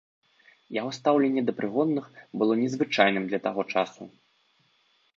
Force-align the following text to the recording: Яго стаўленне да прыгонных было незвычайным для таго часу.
Яго 0.79 0.91
стаўленне 0.99 1.43
да 1.51 1.55
прыгонных 1.59 2.05
было 2.43 2.53
незвычайным 2.63 3.23
для 3.31 3.39
таго 3.49 3.61
часу. 3.75 4.13